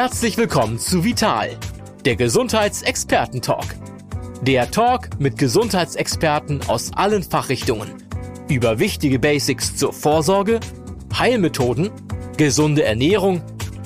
[0.00, 1.58] Herzlich willkommen zu Vital,
[2.04, 3.64] der Gesundheitsexperten-Talk.
[4.42, 8.00] Der Talk mit Gesundheitsexperten aus allen Fachrichtungen
[8.48, 10.60] über wichtige Basics zur Vorsorge,
[11.18, 11.90] Heilmethoden,
[12.36, 13.42] gesunde Ernährung,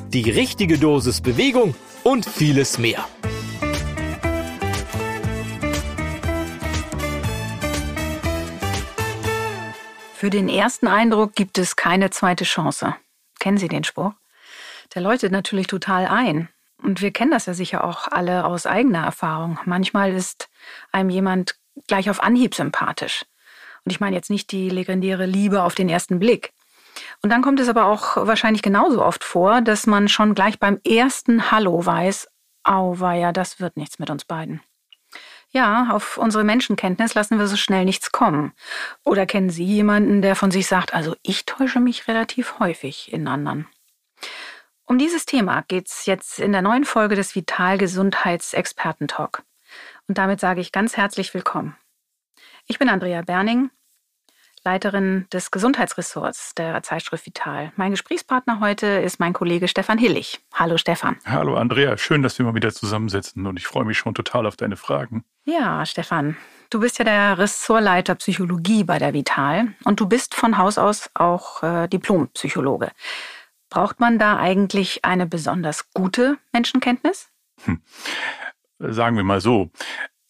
[0.08, 3.06] die richtige Dosis Bewegung und vieles mehr.
[10.12, 12.96] Für den ersten Eindruck gibt es keine zweite Chance.
[13.40, 14.12] Kennen Sie den Spruch?
[14.94, 16.48] Der läutet natürlich total ein.
[16.82, 19.58] Und wir kennen das ja sicher auch alle aus eigener Erfahrung.
[19.64, 20.48] Manchmal ist
[20.90, 21.56] einem jemand
[21.86, 23.24] gleich auf Anhieb sympathisch.
[23.84, 26.52] Und ich meine jetzt nicht die legendäre Liebe auf den ersten Blick.
[27.22, 30.80] Und dann kommt es aber auch wahrscheinlich genauso oft vor, dass man schon gleich beim
[30.86, 32.28] ersten Hallo weiß,
[32.64, 34.60] auweia, das wird nichts mit uns beiden.
[35.50, 38.52] Ja, auf unsere Menschenkenntnis lassen wir so schnell nichts kommen.
[39.04, 43.28] Oder kennen Sie jemanden, der von sich sagt, also ich täusche mich relativ häufig in
[43.28, 43.66] anderen?
[44.92, 49.42] Um dieses Thema geht's jetzt in der neuen Folge des Vital Gesundheitsexperten-Talk.
[50.06, 51.74] Und damit sage ich ganz herzlich willkommen.
[52.66, 53.70] Ich bin Andrea Berning,
[54.64, 57.72] Leiterin des Gesundheitsressorts der Zeitschrift Vital.
[57.76, 60.40] Mein Gesprächspartner heute ist mein Kollege Stefan Hillig.
[60.52, 61.16] Hallo Stefan.
[61.24, 64.56] Hallo Andrea, schön, dass wir mal wieder zusammensitzen und ich freue mich schon total auf
[64.56, 65.24] deine Fragen.
[65.46, 66.36] Ja, Stefan,
[66.68, 71.08] du bist ja der Ressortleiter Psychologie bei der Vital und du bist von Haus aus
[71.14, 72.90] auch äh, Diplompsychologe.
[73.72, 77.30] Braucht man da eigentlich eine besonders gute Menschenkenntnis?
[77.64, 77.80] Hm.
[78.78, 79.70] Sagen wir mal so.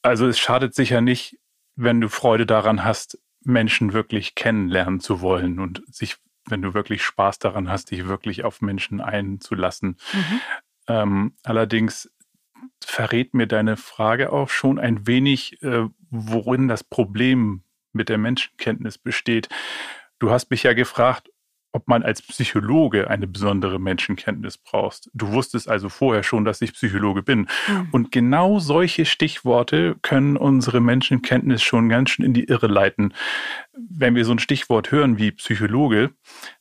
[0.01, 1.41] Also es schadet sicher nicht,
[1.75, 7.03] wenn du Freude daran hast, Menschen wirklich kennenlernen zu wollen und sich, wenn du wirklich
[7.03, 9.99] Spaß daran hast, dich wirklich auf Menschen einzulassen.
[10.13, 10.41] Mhm.
[10.87, 12.13] Ähm, allerdings
[12.85, 18.99] verrät mir deine Frage auch schon ein wenig, äh, worin das Problem mit der Menschenkenntnis
[18.99, 19.49] besteht.
[20.21, 21.32] Du hast mich ja gefragt,
[21.73, 25.11] ob man als Psychologe eine besondere Menschenkenntnis brauchst.
[25.15, 27.49] Du wusstest also vorher schon, dass ich Psychologe bin.
[27.69, 27.89] Mhm.
[27.91, 33.15] Und genau solche Stichworte können unsere Menschenkenntnis schon ganz schön in die Irre leiten.
[33.73, 36.11] Wenn wir so ein Stichwort hören wie Psychologe,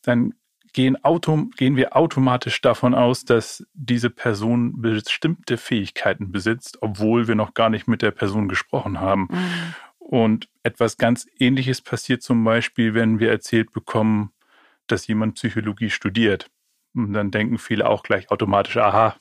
[0.02, 0.34] dann
[0.74, 7.36] gehen, autom gehen wir automatisch davon aus, dass diese Person bestimmte Fähigkeiten besitzt, obwohl wir
[7.36, 9.28] noch gar nicht mit der Person gesprochen haben.
[9.30, 9.74] Mhm.
[10.00, 14.31] Und etwas ganz Ähnliches passiert zum Beispiel, wenn wir erzählt bekommen,
[14.88, 16.50] dass jemand Psychologie studiert.
[16.94, 19.16] Und dann denken viele auch gleich automatisch, aha,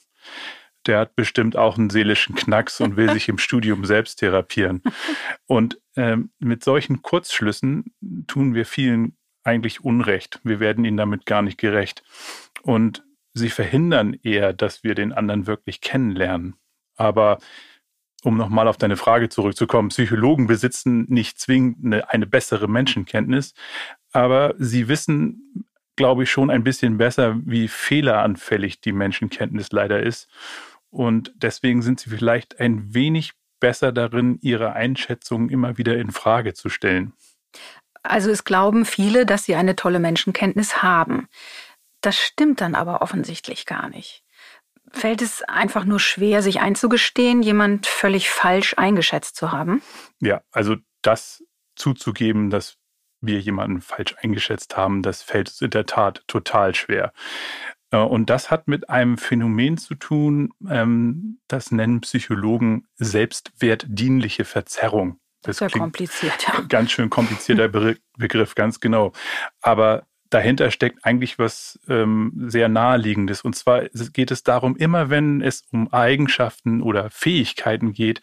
[0.87, 4.83] der hat bestimmt auch einen seelischen Knacks und will sich im Studium selbst therapieren.
[5.47, 7.95] Und ähm, mit solchen Kurzschlüssen
[8.27, 10.41] tun wir vielen eigentlich Unrecht.
[10.45, 12.03] Wir werden ihnen damit gar nicht gerecht.
[12.63, 16.57] Und sie verhindern eher, dass wir den anderen wirklich kennenlernen.
[16.97, 17.39] Aber
[18.23, 23.55] um nochmal auf deine Frage zurückzukommen, Psychologen besitzen nicht zwingend eine, eine bessere Menschenkenntnis,
[24.13, 25.67] aber sie wissen,
[25.97, 30.29] glaube ich, schon ein bisschen besser, wie fehleranfällig die Menschenkenntnis leider ist.
[30.91, 36.55] Und deswegen sind sie vielleicht ein wenig besser darin, ihre Einschätzungen immer wieder in Frage
[36.55, 37.13] zu stellen.
[38.03, 41.29] Also es glauben viele, dass sie eine tolle Menschenkenntnis haben.
[42.01, 44.25] Das stimmt dann aber offensichtlich gar nicht.
[44.91, 49.83] Fällt es einfach nur schwer, sich einzugestehen, jemand völlig falsch eingeschätzt zu haben?
[50.21, 51.45] Ja, also das
[51.77, 52.80] zuzugeben, dass
[53.21, 57.13] wir jemanden falsch eingeschätzt haben, das fällt uns in der Tat total schwer.
[57.91, 65.19] Äh, und das hat mit einem Phänomen zu tun, ähm, das nennen Psychologen selbstwertdienliche Verzerrung.
[65.43, 66.47] Das ist ja kompliziert.
[66.69, 67.69] Ganz schön komplizierter
[68.19, 69.13] Begriff, ganz genau.
[69.63, 73.43] Aber dahinter steckt eigentlich was ähm, sehr Naheliegendes.
[73.43, 78.21] Und zwar geht es darum, immer wenn es um Eigenschaften oder Fähigkeiten geht,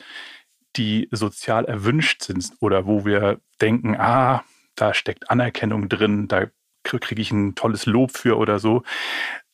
[0.75, 4.43] die sozial erwünscht sind oder wo wir denken, ah,
[4.77, 6.45] da steckt Anerkennung drin, da
[6.83, 8.83] kriege ich ein tolles Lob für oder so,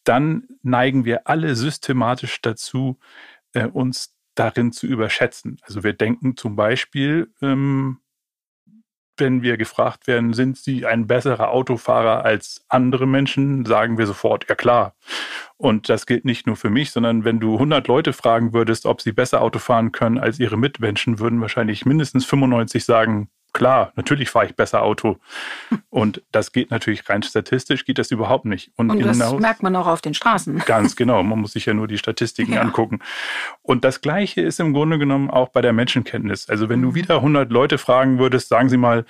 [0.04, 3.00] dann neigen wir alle systematisch dazu,
[3.54, 5.60] äh, uns darin zu überschätzen.
[5.64, 8.00] Also wir denken zum Beispiel, ähm,
[9.18, 14.50] wenn wir gefragt werden, sind Sie ein besserer Autofahrer als andere Menschen, sagen wir sofort,
[14.50, 14.96] ja klar.
[15.56, 19.02] Und das gilt nicht nur für mich, sondern wenn du 100 Leute fragen würdest, ob
[19.02, 24.32] sie besser Auto fahren können als ihre Mitmenschen, würden wahrscheinlich mindestens 95 sagen, Klar, natürlich
[24.32, 25.18] fahre ich besser Auto.
[25.90, 28.72] Und das geht natürlich rein statistisch, geht das überhaupt nicht.
[28.76, 30.58] Und, und das genau, merkt man auch auf den Straßen.
[30.66, 32.62] Ganz genau, man muss sich ja nur die Statistiken ja.
[32.62, 33.00] angucken.
[33.62, 36.50] Und das Gleiche ist im Grunde genommen auch bei der Menschenkenntnis.
[36.50, 36.96] Also wenn du mhm.
[36.96, 39.06] wieder 100 Leute fragen würdest, sagen sie mal,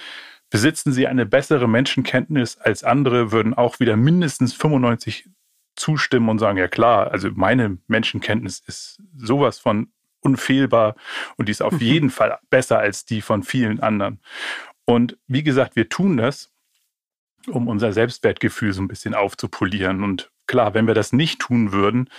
[0.49, 5.29] besitzen sie eine bessere Menschenkenntnis als andere, würden auch wieder mindestens 95
[5.75, 9.87] zustimmen und sagen, ja klar, also meine Menschenkenntnis ist sowas von
[10.23, 10.95] unfehlbar
[11.37, 11.79] und die ist auf mhm.
[11.79, 14.19] jeden Fall besser als die von vielen anderen.
[14.85, 16.51] Und wie gesagt, wir tun das,
[17.47, 22.09] um unser Selbstwertgefühl so ein bisschen aufzupolieren und klar, wenn wir das nicht tun würden,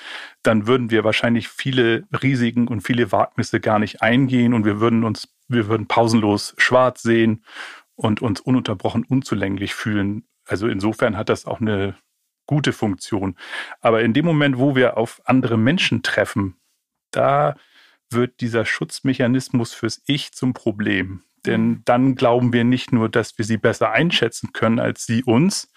[0.43, 5.05] dann würden wir wahrscheinlich viele Risiken und viele Wagnisse gar nicht eingehen und wir würden
[5.05, 7.45] uns, wir würden pausenlos schwarz sehen
[7.97, 10.27] und uns ununterbrochen unzulänglich fühlen.
[10.47, 11.97] Also insofern hat das auch eine
[12.47, 13.37] gute Funktion.
[13.81, 16.56] Aber in dem Moment, wo wir auf andere Menschen treffen,
[17.11, 17.56] da
[18.15, 21.23] wird dieser Schutzmechanismus fürs Ich zum Problem.
[21.47, 21.83] Denn mhm.
[21.85, 25.71] dann glauben wir nicht nur, dass wir sie besser einschätzen können als sie uns,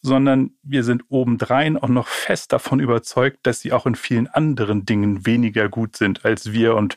[0.00, 4.84] sondern wir sind obendrein auch noch fest davon überzeugt, dass sie auch in vielen anderen
[4.84, 6.76] Dingen weniger gut sind als wir.
[6.76, 6.96] Und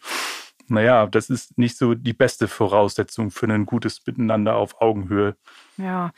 [0.68, 5.36] naja, das ist nicht so die beste Voraussetzung für ein gutes Miteinander auf Augenhöhe.
[5.78, 6.12] Ja,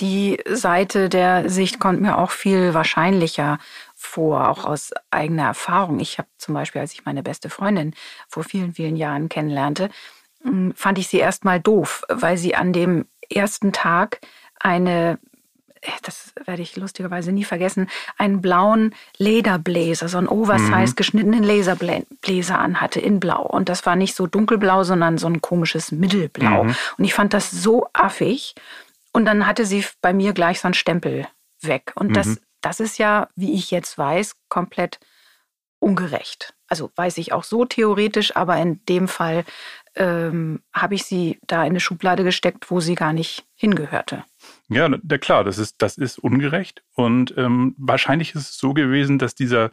[0.00, 3.58] die Seite der Sicht kommt mir auch viel wahrscheinlicher
[4.02, 6.00] vor, auch aus eigener Erfahrung.
[6.00, 7.94] Ich habe zum Beispiel, als ich meine beste Freundin
[8.28, 9.90] vor vielen, vielen Jahren kennenlernte,
[10.42, 14.20] hm, fand ich sie erstmal doof, weil sie an dem ersten Tag
[14.60, 15.18] eine
[16.02, 20.96] das werde ich lustigerweise nie vergessen, einen blauen Lederbläser, so einen oversize mhm.
[20.96, 23.42] geschnittenen Laserbläser anhatte in Blau.
[23.42, 26.64] Und das war nicht so dunkelblau, sondern so ein komisches Mittelblau.
[26.64, 26.76] Mhm.
[26.98, 28.54] Und ich fand das so affig.
[29.12, 31.26] Und dann hatte sie bei mir gleich so einen Stempel
[31.60, 31.92] weg.
[31.96, 32.14] Und mhm.
[32.14, 34.98] das, das ist ja, wie ich jetzt weiß, komplett
[35.78, 36.54] ungerecht.
[36.68, 39.44] Also weiß ich auch so theoretisch, aber in dem Fall
[39.94, 44.24] ähm, habe ich sie da in eine Schublade gesteckt, wo sie gar nicht hingehörte.
[44.68, 46.82] Ja, der, klar, das ist, das ist ungerecht.
[46.94, 49.70] Und ähm, wahrscheinlich ist es so gewesen, dass dieser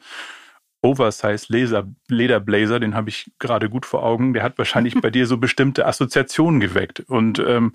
[0.82, 5.26] Oversize Laser, Lederblazer, den habe ich gerade gut vor Augen, der hat wahrscheinlich bei dir
[5.28, 7.02] so bestimmte Assoziationen geweckt.
[7.02, 7.74] Und ähm,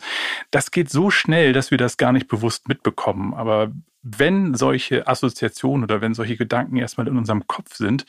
[0.50, 3.32] das geht so schnell, dass wir das gar nicht bewusst mitbekommen.
[3.32, 3.72] Aber
[4.04, 8.04] wenn solche Assoziationen oder wenn solche Gedanken erstmal in unserem Kopf sind,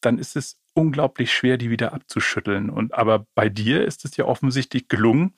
[0.00, 2.70] dann ist es unglaublich schwer, die wieder abzuschütteln.
[2.70, 5.34] Und aber bei dir ist es ja offensichtlich gelungen.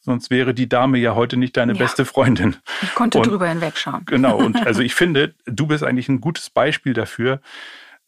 [0.00, 1.78] Sonst wäre die Dame ja heute nicht deine ja.
[1.78, 2.56] beste Freundin.
[2.82, 4.04] Ich konnte und, drüber hinwegschauen.
[4.06, 4.36] Genau.
[4.36, 7.40] Und also ich finde, du bist eigentlich ein gutes Beispiel dafür,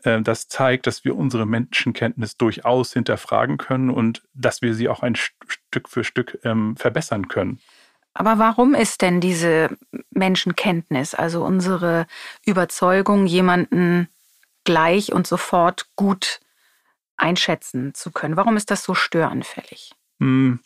[0.05, 5.03] äh, das zeigt, dass wir unsere Menschenkenntnis durchaus hinterfragen können und dass wir sie auch
[5.03, 7.61] ein Stück für Stück ähm, verbessern können.
[8.15, 9.77] Aber warum ist denn diese
[10.11, 12.07] Menschenkenntnis, also unsere
[12.47, 14.09] Überzeugung, jemanden
[14.63, 16.41] gleich und sofort gut
[17.17, 19.93] einschätzen zu können, warum ist das so störanfällig?
[20.21, 20.61] Hm,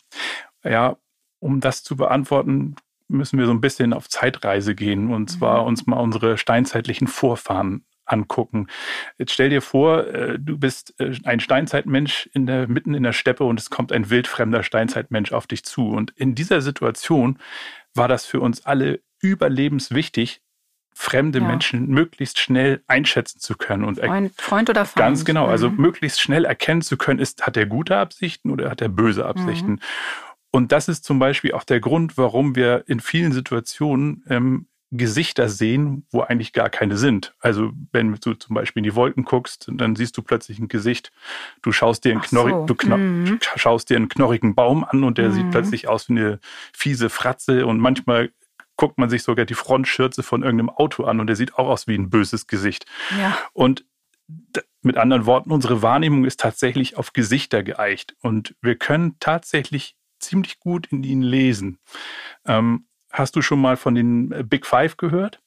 [0.63, 0.95] ja,
[1.39, 2.75] um das zu beantworten,
[3.07, 5.67] müssen wir so ein bisschen auf Zeitreise gehen und zwar mhm.
[5.67, 8.67] uns mal unsere steinzeitlichen Vorfahren angucken.
[9.17, 13.13] Jetzt stell dir vor, äh, du bist äh, ein Steinzeitmensch in der, mitten in der
[13.13, 15.89] Steppe und es kommt ein wildfremder Steinzeitmensch auf dich zu.
[15.89, 17.39] Und in dieser Situation
[17.93, 20.41] war das für uns alle überlebenswichtig,
[20.93, 21.47] fremde ja.
[21.47, 24.97] Menschen möglichst schnell einschätzen zu können und Freund, Freund oder Feind.
[24.97, 25.77] Ganz genau, also mhm.
[25.77, 29.71] möglichst schnell erkennen zu können, ist hat er gute Absichten oder hat er böse Absichten.
[29.71, 29.79] Mhm.
[30.51, 35.49] Und das ist zum Beispiel auch der Grund, warum wir in vielen Situationen ähm, Gesichter
[35.49, 37.35] sehen, wo eigentlich gar keine sind.
[37.39, 41.11] Also wenn du zum Beispiel in die Wolken guckst, dann siehst du plötzlich ein Gesicht.
[41.61, 42.65] Du schaust dir einen, Knorri so.
[42.65, 43.39] du mhm.
[43.41, 45.33] schaust dir einen knorrigen Baum an und der mhm.
[45.33, 46.39] sieht plötzlich aus wie eine
[46.73, 48.31] fiese Fratze und manchmal
[48.77, 51.85] guckt man sich sogar die Frontschürze von irgendeinem Auto an und der sieht auch aus
[51.87, 52.85] wie ein böses Gesicht.
[53.19, 53.37] Ja.
[53.53, 53.85] Und
[54.81, 60.59] mit anderen Worten, unsere Wahrnehmung ist tatsächlich auf Gesichter geeicht und wir können tatsächlich ziemlich
[60.59, 61.79] gut in ihnen lesen.
[62.45, 65.39] Ähm, Hast du schon mal von den äh, Big Five gehört?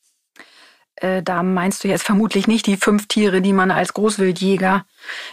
[0.96, 4.84] Äh, da meinst du jetzt vermutlich nicht die fünf Tiere, die man als Großwildjäger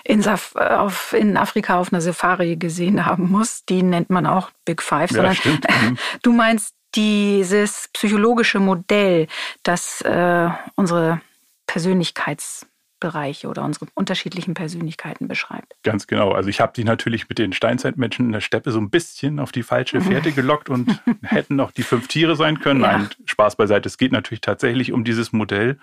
[0.04, 3.66] in, Saf äh, auf, in Afrika auf einer Safari gesehen haben muss.
[3.66, 5.12] Die nennt man auch Big Five.
[5.12, 5.66] Ja, stimmt.
[5.82, 5.98] Mhm.
[6.24, 9.28] Du meinst dieses psychologische Modell,
[9.64, 11.22] das äh, unsere
[11.68, 12.66] Persönlichkeits
[13.00, 15.76] Bereiche oder unsere unterschiedlichen Persönlichkeiten beschreibt.
[15.84, 16.32] Ganz genau.
[16.32, 19.52] Also ich habe die natürlich mit den Steinzeitmenschen in der Steppe so ein bisschen auf
[19.52, 22.82] die falsche Fährte gelockt und hätten noch die fünf Tiere sein können.
[22.82, 22.98] Ja.
[22.98, 23.88] Nein, Spaß beiseite.
[23.88, 25.80] Es geht natürlich tatsächlich um dieses Modell.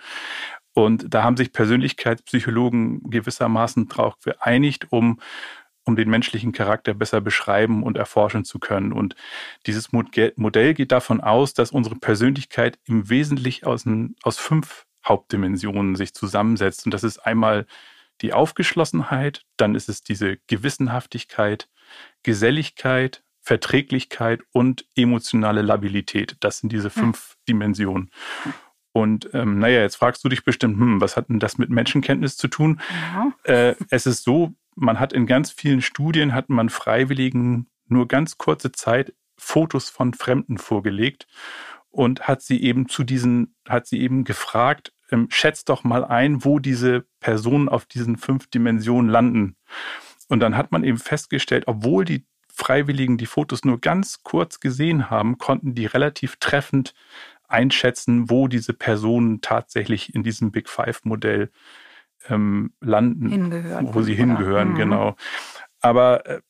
[0.73, 5.19] Und da haben sich Persönlichkeitspsychologen gewissermaßen darauf geeinigt, um
[5.87, 8.91] um den menschlichen Charakter besser beschreiben und erforschen zu können.
[8.91, 9.15] Und
[9.65, 13.85] dieses Modell geht davon aus, dass unsere Persönlichkeit im Wesentlichen aus,
[14.23, 16.85] aus fünf Hauptdimensionen sich zusammensetzt.
[16.85, 17.65] Und das ist einmal
[18.21, 21.69] die Aufgeschlossenheit, dann ist es diese Gewissenhaftigkeit,
[22.23, 26.35] Geselligkeit, Verträglichkeit und emotionale Labilität.
[26.39, 27.37] Das sind diese fünf.
[27.47, 28.11] Dimensionen.
[28.91, 32.35] Und ähm, naja, jetzt fragst du dich bestimmt, hm, was hat denn das mit Menschenkenntnis
[32.35, 32.81] zu tun?
[33.13, 33.33] Ja.
[33.43, 38.37] Äh, es ist so, man hat in ganz vielen Studien, hat man Freiwilligen nur ganz
[38.37, 41.27] kurze Zeit Fotos von Fremden vorgelegt
[41.89, 46.43] und hat sie eben zu diesen, hat sie eben gefragt, ähm, schätzt doch mal ein,
[46.43, 49.55] wo diese Personen auf diesen fünf Dimensionen landen.
[50.27, 55.09] Und dann hat man eben festgestellt, obwohl die Freiwilligen die Fotos nur ganz kurz gesehen
[55.09, 56.93] haben, konnten die relativ treffend
[57.47, 61.51] einschätzen, wo diese Personen tatsächlich in diesem Big Five-Modell
[62.29, 64.75] ähm, landen, hingehören, wo sie hingehören, mhm.
[64.75, 65.15] genau.
[65.79, 66.41] Aber äh,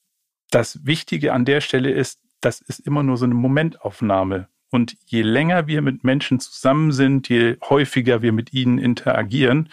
[0.49, 4.47] das Wichtige an der Stelle ist, das ist immer nur so eine Momentaufnahme.
[4.69, 9.69] Und je länger wir mit Menschen zusammen sind, je häufiger wir mit ihnen interagieren,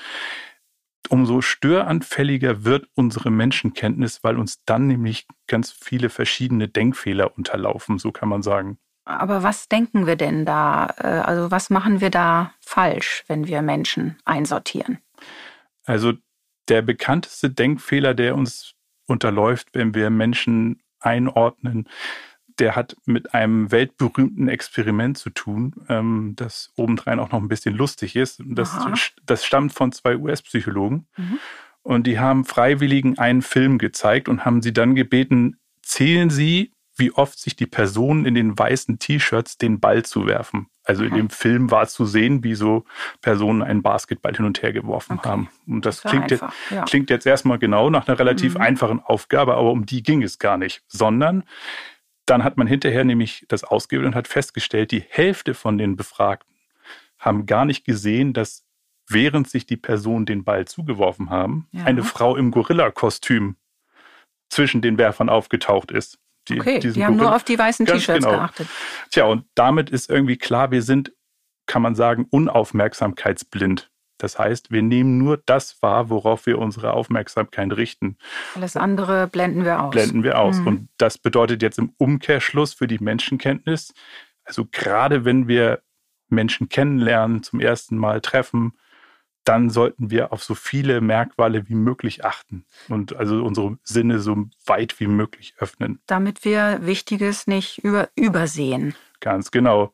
[1.08, 8.12] umso störanfälliger wird unsere Menschenkenntnis, weil uns dann nämlich ganz viele verschiedene Denkfehler unterlaufen, so
[8.12, 8.78] kann man sagen.
[9.04, 10.94] Aber was denken wir denn da?
[10.98, 14.98] Äh, also was machen wir da falsch, wenn wir Menschen einsortieren?
[15.84, 16.14] Also
[16.68, 18.74] der bekannteste Denkfehler, der uns
[19.06, 21.88] unterläuft, wenn wir Menschen einordnen,
[22.58, 27.74] der hat mit einem weltberühmten Experiment zu tun, ähm, das obendrein auch noch ein bisschen
[27.74, 28.42] lustig ist.
[28.46, 28.76] Das,
[29.24, 31.06] das stammt von zwei US-Psychologen.
[31.16, 31.38] Mhm.
[31.82, 37.12] Und die haben Freiwilligen einen Film gezeigt und haben sie dann gebeten, zählen Sie, wie
[37.12, 40.68] oft sich die Personen in den weißen T-Shirts den Ball zu werfen.
[40.84, 42.84] Also in dem Film war zu sehen, wie so
[43.20, 45.28] Personen einen Basketball hin und her geworfen okay.
[45.28, 45.48] haben.
[45.66, 46.84] Und das, das klingt, jetzt, ja.
[46.84, 48.60] klingt jetzt erstmal genau nach einer relativ mhm.
[48.60, 51.44] einfachen Aufgabe, aber um die ging es gar nicht, sondern
[52.26, 56.54] dann hat man hinterher nämlich das ausgewählt und hat festgestellt, die Hälfte von den Befragten
[57.18, 58.64] haben gar nicht gesehen, dass
[59.08, 61.84] während sich die Personen den Ball zugeworfen haben, ja.
[61.84, 63.56] eine Frau im Gorilla-Kostüm
[64.48, 66.18] zwischen den Werfern aufgetaucht ist.
[66.48, 68.36] Die, okay, die haben Gorilla nur auf die weißen T-Shirts genau.
[68.36, 68.68] geachtet.
[69.10, 71.12] Tja, und damit ist irgendwie klar, wir sind,
[71.66, 73.90] kann man sagen, unaufmerksamkeitsblind.
[74.24, 78.16] Das heißt, wir nehmen nur das wahr, worauf wir unsere Aufmerksamkeit richten.
[78.54, 79.90] Alles andere blenden wir aus.
[79.90, 80.56] Blenden wir aus.
[80.56, 80.66] Mhm.
[80.66, 83.92] Und das bedeutet jetzt im Umkehrschluss für die Menschenkenntnis,
[84.44, 85.82] also gerade wenn wir
[86.30, 88.72] Menschen kennenlernen, zum ersten Mal treffen,
[89.44, 94.46] dann sollten wir auf so viele Merkmale wie möglich achten und also unsere Sinne so
[94.64, 96.00] weit wie möglich öffnen.
[96.06, 98.94] Damit wir Wichtiges nicht über, übersehen.
[99.20, 99.92] Ganz genau.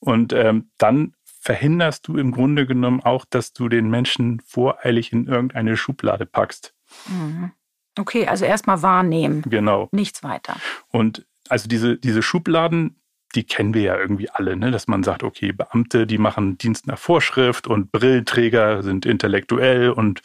[0.00, 5.26] Und ähm, dann verhinderst du im Grunde genommen auch, dass du den Menschen voreilig in
[5.26, 6.74] irgendeine Schublade packst.
[7.06, 7.52] Mhm.
[7.98, 9.42] Okay, also erstmal wahrnehmen.
[9.42, 9.88] Genau.
[9.92, 10.56] Nichts weiter.
[10.88, 12.96] Und also diese, diese Schubladen,
[13.34, 14.70] die kennen wir ja irgendwie alle, ne?
[14.70, 20.22] dass man sagt, okay, Beamte, die machen Dienst nach Vorschrift und Brillenträger sind intellektuell und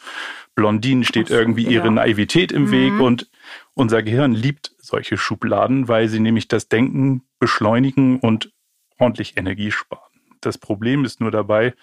[0.54, 1.70] Blondinen steht so, irgendwie ja.
[1.70, 2.70] ihre Naivität im mhm.
[2.70, 3.30] Weg und
[3.74, 8.52] unser Gehirn liebt solche Schubladen, weil sie nämlich das Denken beschleunigen und
[8.98, 10.03] ordentlich Energie sparen.
[10.46, 11.74] Das Problem ist nur dabei,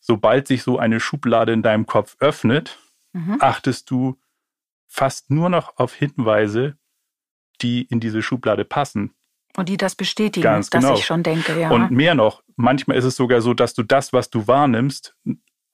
[0.00, 2.78] sobald sich so eine Schublade in deinem Kopf öffnet,
[3.12, 3.36] mhm.
[3.40, 4.18] achtest du
[4.86, 6.76] fast nur noch auf Hinweise,
[7.60, 9.14] die in diese Schublade passen.
[9.56, 10.94] Und die das bestätigen, Ganz dass genau.
[10.94, 11.70] ich schon denke, ja.
[11.70, 15.16] Und mehr noch, manchmal ist es sogar so, dass du das, was du wahrnimmst,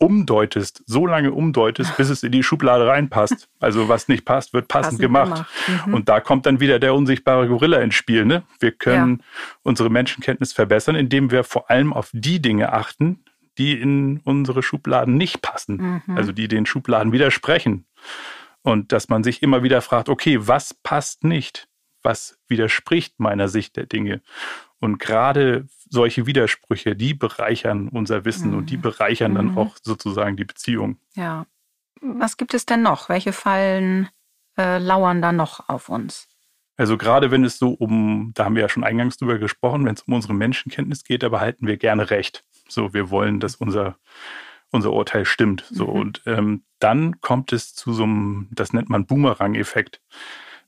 [0.04, 3.48] umdeutest, so lange umdeutest, bis es in die Schublade reinpasst.
[3.58, 5.46] Also was nicht passt, wird passend, passend gemacht.
[5.66, 5.86] gemacht.
[5.86, 5.94] Mhm.
[5.94, 8.26] Und da kommt dann wieder der unsichtbare Gorilla ins Spiel.
[8.26, 8.42] Ne?
[8.60, 9.24] Wir können ja.
[9.62, 13.24] unsere Menschenkenntnis verbessern, indem wir vor allem auf die Dinge achten,
[13.56, 16.02] die in unsere Schubladen nicht passen.
[16.06, 16.16] Mhm.
[16.18, 17.86] Also die den Schubladen widersprechen.
[18.60, 21.66] Und dass man sich immer wieder fragt, okay, was passt nicht?
[22.02, 24.20] Was widerspricht meiner Sicht der Dinge?
[24.84, 28.58] Und gerade solche Widersprüche, die bereichern unser Wissen mhm.
[28.58, 28.82] und die mhm.
[28.82, 29.36] bereichern mhm.
[29.36, 30.98] dann auch sozusagen die Beziehung.
[31.14, 31.46] Ja.
[32.02, 33.08] Was gibt es denn noch?
[33.08, 34.10] Welche Fallen
[34.58, 36.28] äh, lauern da noch auf uns?
[36.76, 39.94] Also gerade wenn es so um, da haben wir ja schon eingangs drüber gesprochen, wenn
[39.94, 42.44] es um unsere Menschenkenntnis geht, da behalten wir gerne Recht.
[42.68, 43.96] So, wir wollen, dass unser,
[44.70, 45.64] unser Urteil stimmt.
[45.70, 45.92] So, mhm.
[45.98, 50.02] und ähm, dann kommt es zu so einem, das nennt man Boomerang-Effekt.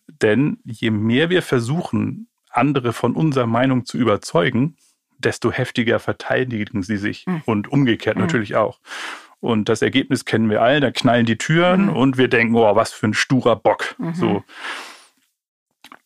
[0.06, 4.76] Denn je mehr wir versuchen, andere von unserer Meinung zu überzeugen,
[5.18, 7.42] desto heftiger verteidigen sie sich mhm.
[7.46, 8.22] und umgekehrt mhm.
[8.22, 8.80] natürlich auch.
[9.40, 11.96] Und das Ergebnis kennen wir alle, da knallen die Türen mhm.
[11.96, 13.94] und wir denken, oh, was für ein sturer Bock.
[13.98, 14.14] Mhm.
[14.14, 14.44] So.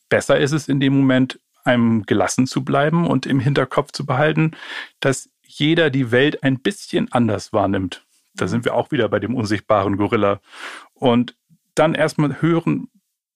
[0.08, 4.52] Besser ist es in dem Moment, einem gelassen zu bleiben und im Hinterkopf zu behalten,
[4.98, 8.04] dass jeder die Welt ein bisschen anders wahrnimmt.
[8.34, 8.48] Da mhm.
[8.48, 10.40] sind wir auch wieder bei dem unsichtbaren Gorilla.
[10.94, 11.36] Und
[11.74, 12.88] dann erstmal hören,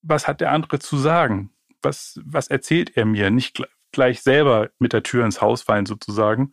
[0.02, 1.50] was hat der andere zu sagen?
[1.84, 3.30] Was, was erzählt er mir?
[3.30, 3.62] Nicht
[3.92, 6.52] gleich selber mit der Tür ins Haus fallen sozusagen.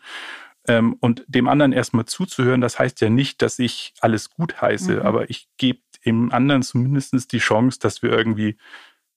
[0.68, 4.98] Ähm, und dem anderen erstmal zuzuhören, das heißt ja nicht, dass ich alles gut heiße,
[4.98, 5.02] mhm.
[5.02, 8.58] aber ich gebe dem anderen zumindest die Chance, dass wir irgendwie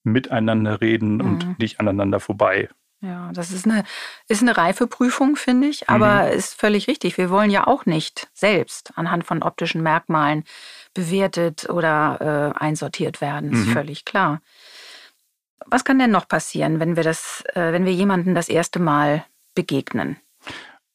[0.02, 1.20] miteinander reden mhm.
[1.20, 2.68] und nicht aneinander vorbei.
[3.00, 3.84] Ja, das ist eine,
[4.28, 6.32] ist eine Reifeprüfung, finde ich, aber mhm.
[6.32, 7.18] ist völlig richtig.
[7.18, 10.44] Wir wollen ja auch nicht selbst anhand von optischen Merkmalen
[10.94, 13.72] bewertet oder äh, einsortiert werden, ist mhm.
[13.72, 14.40] völlig klar.
[15.66, 19.24] Was kann denn noch passieren, wenn wir das, äh, wenn wir jemanden das erste Mal
[19.54, 20.16] begegnen?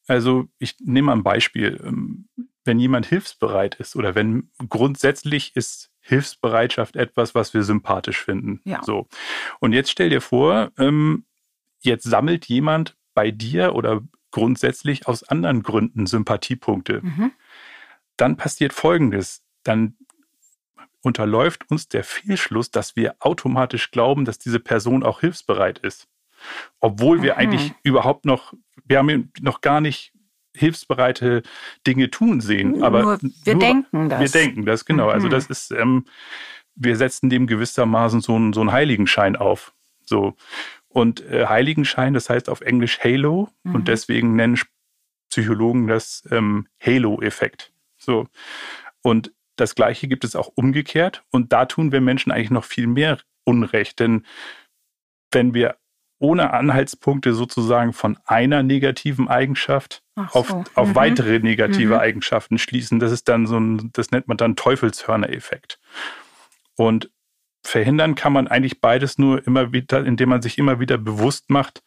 [0.06, 1.80] Also ich nehme mal ein Beispiel.
[1.84, 2.28] Ähm,
[2.64, 8.60] wenn jemand hilfsbereit ist oder wenn grundsätzlich ist Hilfsbereitschaft etwas, was wir sympathisch finden.
[8.64, 8.82] Ja.
[8.82, 9.08] So.
[9.60, 11.24] Und jetzt stell dir vor, ähm,
[11.80, 17.00] jetzt sammelt jemand bei dir oder grundsätzlich aus anderen Gründen Sympathiepunkte.
[17.02, 17.32] Mhm.
[18.16, 19.42] Dann passiert Folgendes.
[19.62, 19.96] Dann
[21.02, 26.08] unterläuft uns der Fehlschluss, dass wir automatisch glauben, dass diese Person auch hilfsbereit ist.
[26.80, 27.38] Obwohl wir mhm.
[27.38, 28.54] eigentlich überhaupt noch,
[28.84, 30.12] wir haben noch gar nicht
[30.54, 31.42] hilfsbereite
[31.86, 32.82] Dinge tun sehen.
[32.82, 34.20] Aber nur, wir nur, denken das.
[34.20, 35.08] Wir denken das, genau.
[35.08, 35.34] Also mhm.
[35.34, 36.04] Also das ist, ähm,
[36.74, 39.72] wir setzen dem gewissermaßen so, einen, so einen Heiligenschein auf.
[40.04, 40.34] So.
[40.88, 43.48] Und äh, Heiligenschein, das heißt auf Englisch Halo.
[43.62, 43.74] Mhm.
[43.76, 44.58] Und deswegen nennen
[45.28, 47.72] Psychologen das ähm, Halo-Effekt.
[47.96, 48.26] So.
[49.02, 51.22] Und das Gleiche gibt es auch umgekehrt.
[51.30, 54.00] Und da tun wir Menschen eigentlich noch viel mehr Unrecht.
[54.00, 54.24] Denn
[55.30, 55.76] wenn wir
[56.20, 60.22] ohne Anhaltspunkte sozusagen von einer negativen Eigenschaft so.
[60.38, 60.94] auf, auf mhm.
[60.94, 62.00] weitere negative mhm.
[62.00, 63.00] Eigenschaften schließen.
[63.00, 65.80] Das ist dann so ein, das nennt man dann Teufelshörner-Effekt.
[66.76, 67.10] Und
[67.62, 71.82] verhindern kann man eigentlich beides nur immer wieder, indem man sich immer wieder bewusst macht,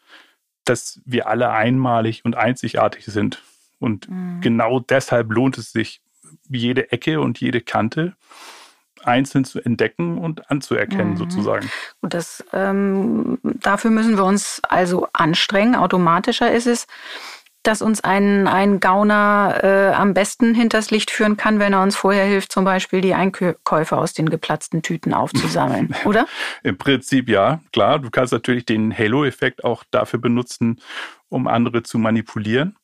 [0.65, 3.43] dass wir alle einmalig und einzigartig sind.
[3.79, 4.41] Und mhm.
[4.41, 6.01] genau deshalb lohnt es sich,
[6.49, 8.15] jede Ecke und jede Kante
[9.03, 11.17] einzeln zu entdecken und anzuerkennen, mhm.
[11.17, 11.69] sozusagen.
[12.01, 15.75] Und das, ähm, dafür müssen wir uns also anstrengen.
[15.75, 16.87] Automatischer ist es,
[17.63, 21.95] dass uns ein, ein Gauner äh, am besten hinters Licht führen kann, wenn er uns
[21.95, 26.27] vorher hilft, zum Beispiel die Einkäufe aus den geplatzten Tüten aufzusammeln, oder?
[26.61, 27.99] Im Prinzip ja, klar.
[27.99, 30.81] Du kannst natürlich den Halo-Effekt auch dafür benutzen,
[31.29, 32.75] um andere zu manipulieren.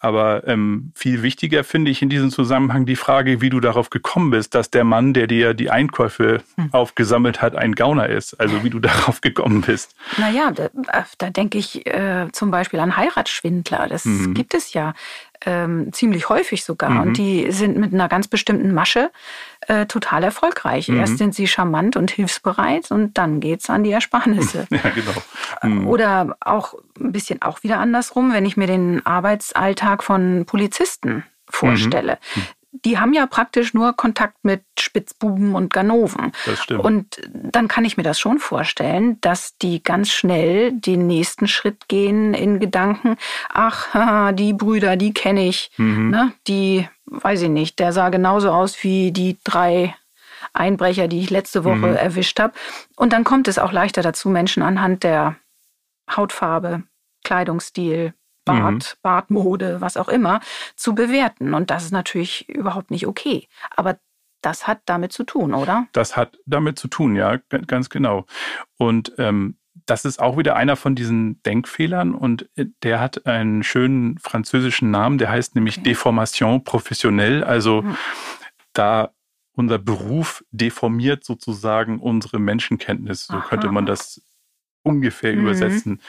[0.00, 4.30] Aber ähm, viel wichtiger finde ich in diesem Zusammenhang die Frage, wie du darauf gekommen
[4.30, 6.72] bist, dass der Mann, der dir die Einkäufe hm.
[6.72, 8.38] aufgesammelt hat, ein Gauner ist.
[8.40, 9.94] Also wie du darauf gekommen bist.
[10.16, 10.68] Naja, da,
[11.18, 13.88] da denke ich äh, zum Beispiel an Heiratsschwindler.
[13.88, 14.34] Das mhm.
[14.34, 14.94] gibt es ja
[15.44, 16.90] ähm, ziemlich häufig sogar.
[16.90, 17.00] Mhm.
[17.00, 19.10] Und die sind mit einer ganz bestimmten Masche
[19.68, 20.88] äh, total erfolgreich.
[20.88, 20.98] Mhm.
[20.98, 24.66] Erst sind sie charmant und hilfsbereit und dann geht's an die Ersparnisse.
[24.70, 25.12] ja, genau.
[25.62, 25.86] Mhm.
[25.86, 32.18] Oder auch ein bisschen auch wieder andersrum, wenn ich mir den Arbeitsalltag von Polizisten vorstelle.
[32.34, 32.42] Mhm
[32.84, 36.32] die haben ja praktisch nur Kontakt mit Spitzbuben und Ganoven.
[36.44, 36.84] Das stimmt.
[36.84, 41.88] Und dann kann ich mir das schon vorstellen, dass die ganz schnell den nächsten Schritt
[41.88, 43.16] gehen in Gedanken,
[43.48, 46.10] ach, haha, die Brüder, die kenne ich, mhm.
[46.10, 46.32] ne?
[46.46, 49.94] die, weiß ich nicht, der sah genauso aus wie die drei
[50.52, 51.96] Einbrecher, die ich letzte Woche mhm.
[51.96, 52.54] erwischt habe.
[52.96, 55.36] Und dann kommt es auch leichter dazu, Menschen anhand der
[56.10, 56.84] Hautfarbe,
[57.24, 59.00] Kleidungsstil, Bart, mhm.
[59.02, 60.40] Bartmode, was auch immer,
[60.74, 61.54] zu bewerten.
[61.54, 63.46] Und das ist natürlich überhaupt nicht okay.
[63.76, 63.98] Aber
[64.40, 65.86] das hat damit zu tun, oder?
[65.92, 68.24] Das hat damit zu tun, ja, ganz genau.
[68.78, 69.57] Und ähm,
[69.88, 74.90] das ist auch wieder einer von diesen Denkfehlern und äh, der hat einen schönen französischen
[74.90, 75.90] Namen, der heißt nämlich okay.
[75.90, 77.46] Deformation professionnelle.
[77.46, 77.96] Also mhm.
[78.74, 79.10] da
[79.52, 83.46] unser Beruf deformiert sozusagen unsere Menschenkenntnis, so Aha.
[83.48, 84.22] könnte man das
[84.82, 85.40] ungefähr mhm.
[85.40, 86.00] übersetzen.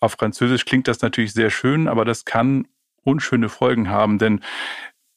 [0.00, 2.66] Auf Französisch klingt das natürlich sehr schön, aber das kann
[3.04, 4.40] unschöne Folgen haben, denn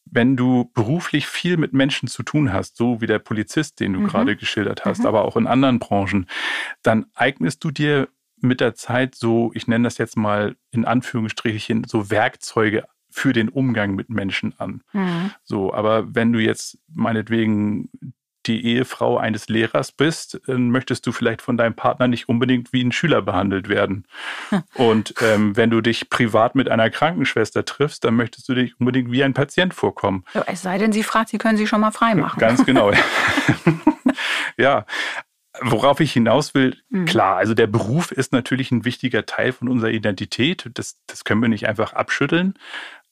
[0.05, 3.99] wenn du beruflich viel mit Menschen zu tun hast, so wie der Polizist, den du
[4.01, 4.07] mhm.
[4.07, 5.07] gerade geschildert hast, mhm.
[5.07, 6.27] aber auch in anderen Branchen,
[6.83, 8.07] dann eignest du dir
[8.41, 13.49] mit der Zeit so, ich nenne das jetzt mal in Anführungsstrichen, so Werkzeuge für den
[13.49, 14.83] Umgang mit Menschen an.
[14.93, 15.31] Mhm.
[15.43, 17.89] So, aber wenn du jetzt meinetwegen
[18.47, 22.83] die Ehefrau eines Lehrers bist, dann möchtest du vielleicht von deinem Partner nicht unbedingt wie
[22.83, 24.05] ein Schüler behandelt werden.
[24.75, 29.11] Und ähm, wenn du dich privat mit einer Krankenschwester triffst, dann möchtest du dich unbedingt
[29.11, 30.23] wie ein Patient vorkommen.
[30.33, 32.39] Ja, es sei denn, sie fragt, sie können sie schon mal freimachen.
[32.39, 32.91] Ganz genau.
[34.57, 34.85] ja.
[35.61, 37.05] Worauf ich hinaus will, mhm.
[37.05, 40.69] klar, also der Beruf ist natürlich ein wichtiger Teil von unserer Identität.
[40.73, 42.55] Das, das können wir nicht einfach abschütteln.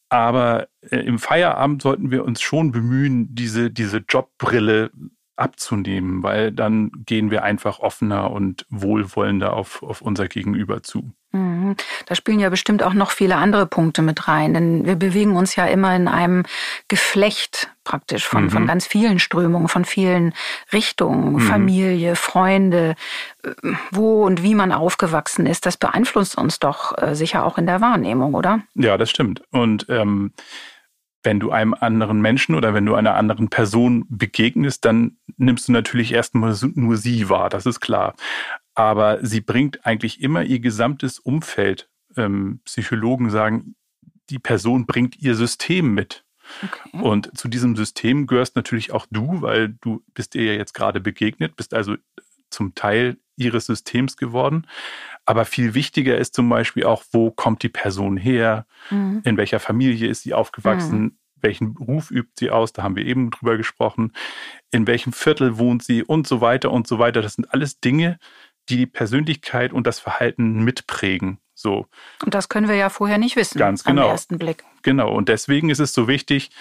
[0.10, 4.92] Aber äh, im Feierabend sollten wir uns schon bemühen, diese, diese Jobbrille
[5.36, 11.12] abzunehmen, weil dann gehen wir einfach offener und wohlwollender auf, auf unser Gegenüber zu.
[11.34, 11.76] Mhm.
[12.06, 15.56] Da spielen ja bestimmt auch noch viele andere Punkte mit rein, denn wir bewegen uns
[15.56, 16.44] ja immer in einem
[16.88, 18.50] Geflecht praktisch von, mhm.
[18.52, 20.34] von ganz vielen Strömungen, von vielen
[20.72, 21.40] Richtungen, mhm.
[21.40, 22.96] Familie, Freunde,
[23.44, 23.50] äh,
[23.90, 25.66] wo und wie man aufgewachsen ist.
[25.66, 28.62] Das beeinflusst uns doch äh, sicher auch in der Wahrnehmung, oder?
[28.76, 29.42] Ja, das stimmt.
[29.52, 30.34] Und ähm,
[31.24, 35.72] wenn du einem anderen Menschen oder wenn du einer anderen Person begegnest, dann nimmst du
[35.72, 38.16] natürlich erstmal nur sie wahr, das ist klar.
[38.76, 41.90] Aber sie bringt eigentlich immer ihr gesamtes Umfeld.
[42.16, 43.76] Ähm, Psychologen sagen,
[44.30, 46.26] die Person bringt ihr System mit.
[46.62, 47.02] Okay.
[47.02, 51.00] Und zu diesem System gehörst natürlich auch du, weil du bist ihr ja jetzt gerade
[51.00, 51.96] begegnet, bist also
[52.50, 54.68] zum Teil ihres Systems geworden.
[55.26, 58.66] Aber viel wichtiger ist zum Beispiel auch, wo kommt die Person her?
[58.90, 59.22] Mhm.
[59.24, 61.02] In welcher Familie ist sie aufgewachsen?
[61.02, 61.18] Mhm.
[61.42, 62.72] Welchen Beruf übt sie aus?
[62.74, 64.14] Da haben wir eben drüber gesprochen.
[64.72, 67.22] In welchem Viertel wohnt sie und so weiter und so weiter.
[67.22, 71.40] Das sind alles Dinge, die die Persönlichkeit und das Verhalten mitprägen.
[71.64, 71.88] So.
[72.26, 73.58] Und das können wir ja vorher nicht wissen.
[73.58, 74.04] Ganz genau.
[74.04, 74.66] Am ersten Blick.
[74.82, 75.16] Genau.
[75.16, 76.52] Und deswegen ist es so wichtig,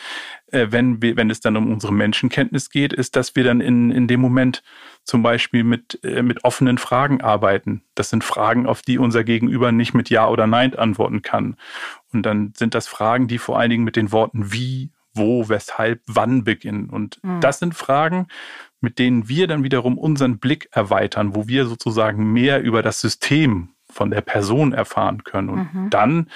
[0.52, 3.90] äh, wenn wir, wenn es dann um unsere Menschenkenntnis geht, ist, dass wir dann in,
[3.90, 4.62] in dem Moment
[5.02, 7.82] zum Beispiel mit, äh, mit offenen Fragen arbeiten.
[7.96, 11.56] Das sind Fragen, auf die unser Gegenüber nicht mit Ja oder Nein antworten kann.
[12.12, 16.00] Und dann sind das Fragen, die vor allen Dingen mit den Worten wie, wo, weshalb,
[16.06, 16.90] wann beginnen.
[16.90, 17.40] Und mhm.
[17.40, 18.28] das sind Fragen,
[18.80, 23.70] mit denen wir dann wiederum unseren Blick erweitern, wo wir sozusagen mehr über das System
[23.92, 25.48] von der Person erfahren können.
[25.48, 25.90] Und mhm.
[25.90, 26.30] dann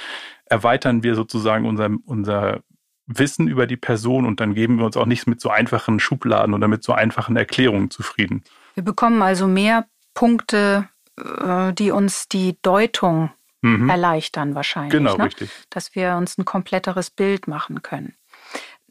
[0.46, 2.60] erweitern wir sozusagen unser, unser
[3.06, 6.54] Wissen über die Person und dann geben wir uns auch nicht mit so einfachen Schubladen
[6.54, 8.42] oder mit so einfachen Erklärungen zufrieden.
[8.74, 13.30] Wir bekommen also mehr Punkte, äh, die uns die Deutung
[13.62, 13.88] mhm.
[13.88, 14.92] erleichtern wahrscheinlich.
[14.92, 15.24] Genau, ne?
[15.24, 15.50] richtig.
[15.70, 18.14] Dass wir uns ein kompletteres Bild machen können.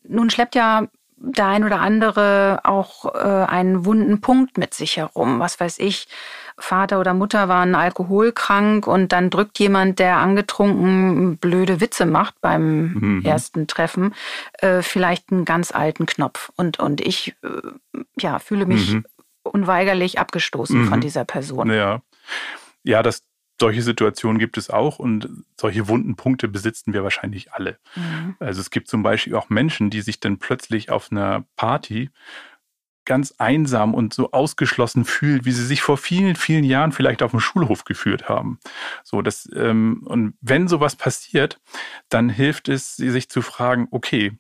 [0.08, 5.40] Nun schleppt ja der ein oder andere auch äh, einen wunden Punkt mit sich herum.
[5.40, 6.08] Was weiß ich,
[6.58, 12.94] Vater oder Mutter waren alkoholkrank und dann drückt jemand, der angetrunken blöde Witze macht beim
[12.94, 13.22] mhm.
[13.26, 14.14] ersten Treffen,
[14.60, 16.52] äh, vielleicht einen ganz alten Knopf.
[16.56, 17.50] Und, und ich äh,
[18.20, 19.06] ja, fühle mich mhm.
[19.44, 20.88] unweigerlich abgestoßen mhm.
[20.88, 21.72] von dieser Person.
[21.72, 22.02] Ja.
[22.84, 23.24] Ja, das,
[23.60, 27.78] solche Situationen gibt es auch und solche wunden Punkte besitzen wir wahrscheinlich alle.
[27.96, 28.36] Mhm.
[28.40, 32.10] Also es gibt zum Beispiel auch Menschen, die sich dann plötzlich auf einer Party
[33.06, 37.32] ganz einsam und so ausgeschlossen fühlt, wie sie sich vor vielen, vielen Jahren vielleicht auf
[37.32, 38.60] dem Schulhof geführt haben.
[39.04, 41.62] So, das, ähm, und wenn sowas passiert,
[42.10, 44.38] dann hilft es, sich zu fragen, okay,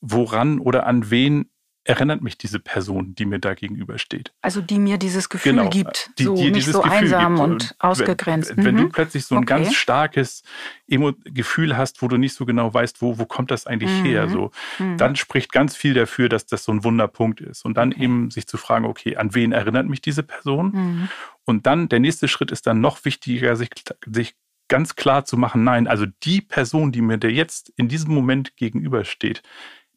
[0.00, 1.50] woran oder an wen
[1.84, 4.32] erinnert mich diese Person, die mir da gegenübersteht.
[4.40, 7.44] Also die mir dieses Gefühl genau, gibt, die, so nicht so Gefühl einsam gibt.
[7.44, 8.56] und ausgegrenzt.
[8.56, 8.92] Wenn, wenn du mhm.
[8.92, 9.54] plötzlich so ein okay.
[9.54, 10.42] ganz starkes
[10.86, 14.04] Emo Gefühl hast, wo du nicht so genau weißt, wo, wo kommt das eigentlich mhm.
[14.04, 14.96] her, so, mhm.
[14.96, 17.64] dann spricht ganz viel dafür, dass das so ein Wunderpunkt ist.
[17.64, 18.04] Und dann okay.
[18.04, 20.70] eben sich zu fragen, okay, an wen erinnert mich diese Person?
[20.72, 21.08] Mhm.
[21.44, 23.70] Und dann, der nächste Schritt ist dann noch wichtiger, sich,
[24.06, 24.36] sich
[24.68, 28.56] ganz klar zu machen, nein, also die Person, die mir der jetzt in diesem Moment
[28.56, 29.42] gegenübersteht,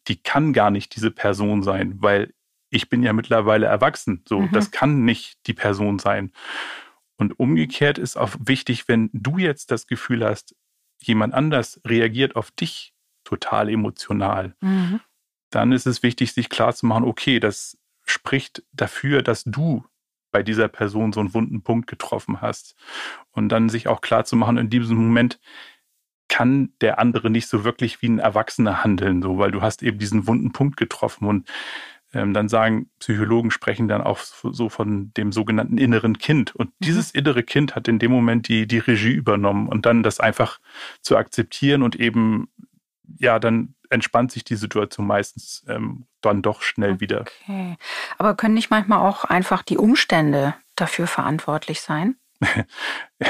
[0.08, 2.32] die kann gar nicht diese Person sein, weil
[2.70, 4.22] ich bin ja mittlerweile erwachsen.
[4.28, 4.52] So, mhm.
[4.52, 6.32] das kann nicht die Person sein.
[7.16, 10.54] Und umgekehrt ist auch wichtig, wenn du jetzt das Gefühl hast,
[11.02, 15.00] jemand anders reagiert auf dich total emotional, mhm.
[15.50, 19.84] dann ist es wichtig, sich klar zu machen, okay, das spricht dafür, dass du
[20.30, 22.76] bei dieser Person so einen wunden Punkt getroffen hast.
[23.30, 25.40] Und dann sich auch klar zu machen, in diesem Moment,
[26.36, 29.98] kann der andere nicht so wirklich wie ein Erwachsener handeln, so, weil du hast eben
[29.98, 31.48] diesen wunden Punkt getroffen und
[32.12, 36.54] ähm, dann sagen Psychologen sprechen dann auch so von dem sogenannten inneren Kind.
[36.54, 36.84] Und mhm.
[36.84, 40.58] dieses innere Kind hat in dem Moment die, die Regie übernommen und dann das einfach
[41.00, 42.50] zu akzeptieren und eben,
[43.18, 47.00] ja, dann entspannt sich die Situation meistens ähm, dann doch schnell okay.
[47.00, 47.24] wieder.
[48.18, 52.16] Aber können nicht manchmal auch einfach die Umstände dafür verantwortlich sein?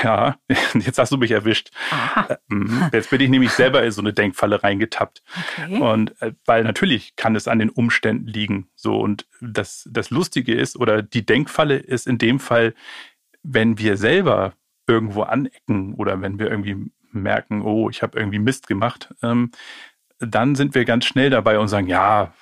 [0.03, 0.37] Ja,
[0.75, 1.71] jetzt hast du mich erwischt.
[1.91, 2.39] Aha.
[2.51, 5.23] Ähm, jetzt bin ich nämlich selber in so eine Denkfalle reingetappt.
[5.63, 5.79] Okay.
[5.79, 8.69] Und äh, weil natürlich kann es an den Umständen liegen.
[8.75, 12.75] So, und das, das Lustige ist, oder die Denkfalle ist in dem Fall,
[13.45, 14.55] wenn wir selber
[14.89, 19.53] irgendwo anecken oder wenn wir irgendwie merken, oh, ich habe irgendwie Mist gemacht, ähm,
[20.19, 22.33] dann sind wir ganz schnell dabei und sagen, ja,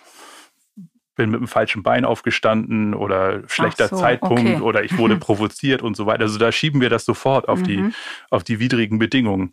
[1.14, 4.60] bin mit dem falschen Bein aufgestanden oder schlechter so, Zeitpunkt okay.
[4.60, 6.22] oder ich wurde provoziert und so weiter.
[6.22, 7.64] Also da schieben wir das sofort auf, mhm.
[7.64, 7.90] die,
[8.30, 9.52] auf die widrigen Bedingungen.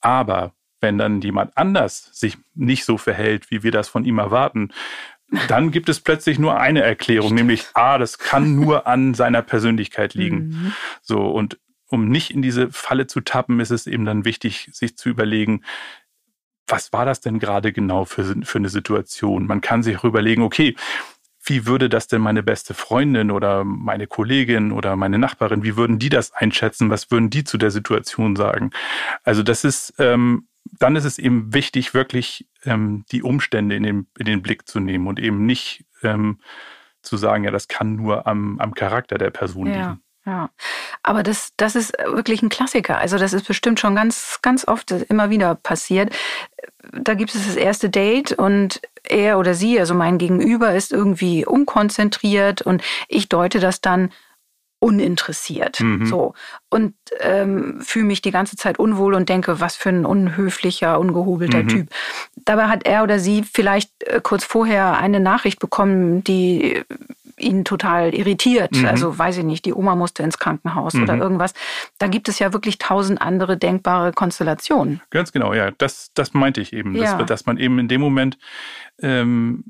[0.00, 4.70] Aber wenn dann jemand anders sich nicht so verhält, wie wir das von ihm erwarten,
[5.48, 10.14] dann gibt es plötzlich nur eine Erklärung, nämlich, ah, das kann nur an seiner Persönlichkeit
[10.14, 10.48] liegen.
[10.48, 10.72] Mhm.
[11.02, 11.58] So, und
[11.88, 15.64] um nicht in diese Falle zu tappen, ist es eben dann wichtig, sich zu überlegen,
[16.68, 19.46] was war das denn gerade genau für, für eine Situation?
[19.46, 20.76] Man kann sich auch überlegen, okay,
[21.44, 25.98] wie würde das denn meine beste Freundin oder meine Kollegin oder meine Nachbarin, wie würden
[25.98, 26.90] die das einschätzen?
[26.90, 28.70] Was würden die zu der Situation sagen?
[29.24, 34.06] Also das ist, ähm, dann ist es eben wichtig, wirklich ähm, die Umstände in den,
[34.18, 36.38] in den Blick zu nehmen und eben nicht ähm,
[37.02, 39.72] zu sagen, ja, das kann nur am, am Charakter der Person ja.
[39.72, 40.02] liegen.
[40.28, 40.50] Ja,
[41.02, 42.98] aber das, das ist wirklich ein Klassiker.
[42.98, 46.14] Also das ist bestimmt schon ganz, ganz oft immer wieder passiert.
[46.92, 51.46] Da gibt es das erste Date und er oder sie, also mein Gegenüber, ist irgendwie
[51.46, 54.10] unkonzentriert und ich deute das dann
[54.80, 55.80] uninteressiert.
[55.80, 56.06] Mhm.
[56.06, 56.34] So.
[56.70, 61.64] Und ähm, fühle mich die ganze Zeit unwohl und denke, was für ein unhöflicher, ungehobelter
[61.64, 61.68] mhm.
[61.68, 61.88] Typ.
[62.44, 66.84] Dabei hat er oder sie vielleicht äh, kurz vorher eine Nachricht bekommen, die
[67.38, 68.72] ihn total irritiert.
[68.72, 68.86] Mhm.
[68.86, 71.04] Also weiß ich nicht, die Oma musste ins Krankenhaus mhm.
[71.04, 71.54] oder irgendwas.
[71.98, 75.00] Da gibt es ja wirklich tausend andere denkbare Konstellationen.
[75.10, 75.70] Ganz genau, ja.
[75.78, 77.16] Das, das meinte ich eben, ja.
[77.16, 78.38] dass, dass man eben in dem Moment
[79.00, 79.64] ähm,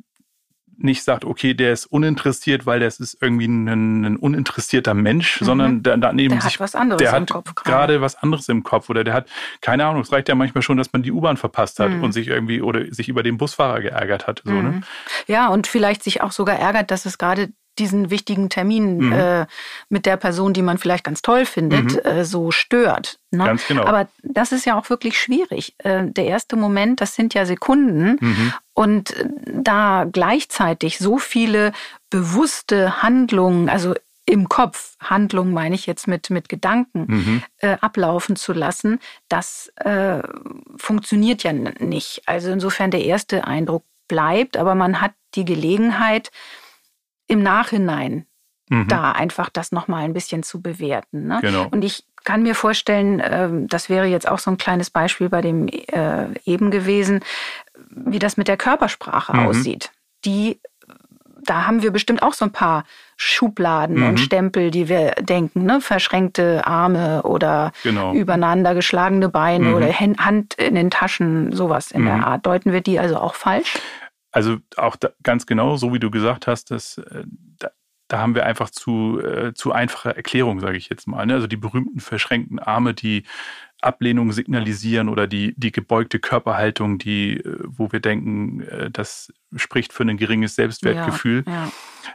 [0.78, 5.44] nicht sagt, okay, der ist uninteressiert, weil das ist irgendwie ein, ein uninteressierter Mensch, mhm.
[5.44, 8.48] sondern da, daneben der sich, hat was anderes der im hat Kopf gerade was anderes
[8.48, 9.28] im Kopf oder der hat
[9.60, 10.02] keine Ahnung.
[10.02, 12.04] Es reicht ja manchmal schon, dass man die U-Bahn verpasst hat mhm.
[12.04, 14.42] und sich irgendwie oder sich über den Busfahrer geärgert hat.
[14.44, 14.62] So, ne?
[14.62, 14.70] mhm.
[14.70, 14.80] ne?
[15.26, 19.12] Ja, und vielleicht sich auch sogar ärgert, dass es gerade diesen wichtigen Termin mhm.
[19.12, 19.46] äh,
[19.88, 22.10] mit der Person, die man vielleicht ganz toll findet, mhm.
[22.10, 23.18] äh, so stört.
[23.30, 23.44] Ne?
[23.44, 23.84] Ganz genau.
[23.84, 25.74] Aber das ist ja auch wirklich schwierig.
[25.78, 28.16] Äh, der erste Moment, das sind ja Sekunden.
[28.20, 28.52] Mhm.
[28.78, 29.12] Und
[29.44, 31.72] da gleichzeitig so viele
[32.10, 37.42] bewusste Handlungen, also im Kopf, Handlungen meine ich jetzt mit, mit Gedanken, mhm.
[37.56, 40.22] äh, ablaufen zu lassen, das äh,
[40.76, 42.22] funktioniert ja nicht.
[42.26, 46.30] Also insofern der erste Eindruck bleibt, aber man hat die Gelegenheit,
[47.26, 48.26] im Nachhinein
[48.68, 48.86] mhm.
[48.86, 51.26] da einfach das nochmal ein bisschen zu bewerten.
[51.26, 51.40] Ne?
[51.42, 51.66] Genau.
[51.72, 55.40] Und ich kann mir vorstellen, ähm, das wäre jetzt auch so ein kleines Beispiel bei
[55.40, 57.20] dem äh, eben gewesen,
[57.90, 59.46] wie das mit der Körpersprache mhm.
[59.46, 59.90] aussieht.
[60.24, 60.60] Die,
[61.42, 62.84] da haben wir bestimmt auch so ein paar
[63.16, 64.06] Schubladen mhm.
[64.08, 65.80] und Stempel, die wir denken, ne?
[65.80, 68.12] verschränkte Arme oder genau.
[68.12, 69.74] übereinander geschlagene Beine mhm.
[69.74, 72.24] oder Hand in den Taschen, sowas in der mhm.
[72.24, 72.46] Art.
[72.46, 73.78] Deuten wir die also auch falsch?
[74.30, 77.24] Also auch da, ganz genau, so wie du gesagt hast, dass, äh,
[78.08, 81.26] da, haben wir einfach zu, äh, zu einfache Erklärungen, sage ich jetzt mal.
[81.26, 81.34] Ne?
[81.34, 83.24] Also die berühmten verschränkten Arme, die
[83.80, 89.92] Ablehnung signalisieren oder die, die gebeugte Körperhaltung, die, äh, wo wir denken, äh, das spricht
[89.92, 91.44] für ein geringes Selbstwertgefühl.
[91.46, 91.72] Ja, ja.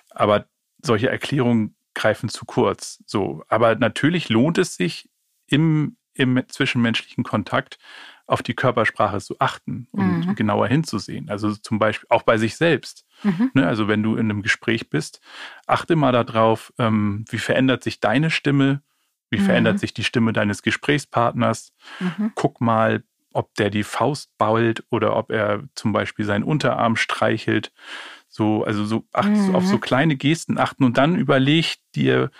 [0.10, 0.45] Aber
[0.82, 3.03] solche Erklärungen greifen zu kurz.
[3.06, 3.43] So.
[3.47, 5.10] Aber natürlich lohnt es sich
[5.47, 7.77] im, im zwischenmenschlichen Kontakt
[8.25, 10.36] auf die Körpersprache zu achten und mhm.
[10.36, 11.29] genauer hinzusehen.
[11.29, 13.05] Also zum Beispiel auch bei sich selbst.
[13.23, 13.51] Mhm.
[13.53, 15.19] Ne, also wenn du in einem Gespräch bist,
[15.67, 18.81] achte mal darauf, ähm, wie verändert sich deine Stimme,
[19.29, 19.45] wie mhm.
[19.45, 21.73] verändert sich die Stimme deines Gesprächspartners.
[21.99, 22.31] Mhm.
[22.36, 27.71] Guck mal, ob der die Faust bault oder ob er zum Beispiel seinen Unterarm streichelt.
[28.29, 29.81] So, also so acht, auf so mhm.
[29.81, 32.31] kleine Gesten achten und dann überleg dir,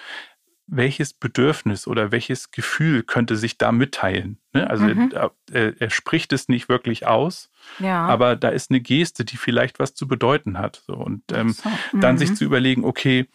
[0.68, 4.40] welches Bedürfnis oder welches Gefühl könnte sich da mitteilen.
[4.54, 4.70] Ne?
[4.70, 5.12] Also mhm.
[5.14, 7.50] er, er, er, spricht es nicht wirklich aus,
[7.80, 8.06] ja.
[8.06, 10.82] aber da ist eine Geste, die vielleicht was zu bedeuten hat.
[10.88, 10.94] So.
[10.94, 11.70] Und ähm, so.
[11.92, 12.02] mhm.
[12.02, 12.36] dann sich mhm.
[12.36, 13.28] zu überlegen, okay,